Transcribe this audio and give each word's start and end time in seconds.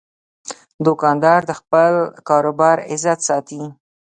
دوکاندار 0.85 1.41
د 1.49 1.51
خپل 1.59 1.93
کاروبار 2.29 2.77
عزت 2.91 3.19
ساتي. 3.27 3.61